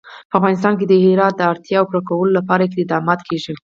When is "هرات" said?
1.05-1.33